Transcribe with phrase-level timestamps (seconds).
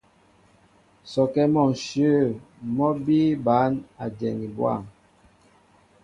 [1.11, 2.15] Sɔkɛ́ mɔ ǹshyə̂
[2.75, 3.71] mɔ́ bíí bǎn
[4.03, 4.83] a dyɛni bwâm.